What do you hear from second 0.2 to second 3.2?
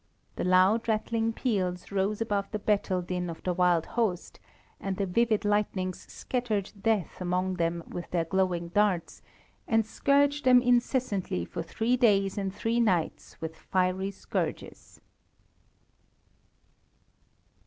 The loud, rattling peals rose above the battle